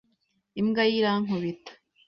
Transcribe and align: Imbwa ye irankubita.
Imbwa 0.59 0.83
ye 0.89 0.95
irankubita. 0.99 1.71